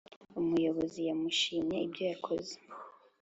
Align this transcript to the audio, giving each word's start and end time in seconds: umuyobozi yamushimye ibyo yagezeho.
umuyobozi 0.39 0.99
yamushimye 1.09 1.77
ibyo 1.85 2.03
yagezeho. 2.09 2.75